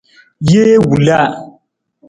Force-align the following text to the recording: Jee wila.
Jee 0.49 0.77
wila. 0.89 1.19